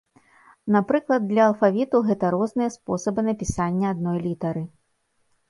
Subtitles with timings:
[0.75, 4.67] Напрыклад для алфавіту гэта розныя спосабы напісання адной літары.